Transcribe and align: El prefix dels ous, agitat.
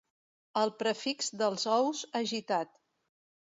El 0.61 0.73
prefix 0.79 1.29
dels 1.43 1.67
ous, 1.75 2.03
agitat. 2.23 2.75